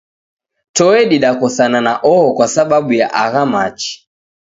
Toe 0.75 0.99
didakosana 1.09 1.79
na 1.81 1.93
oho 2.11 2.25
kwasababu 2.35 2.93
ya 2.93 3.13
agha 3.13 3.45
machi 3.45 4.09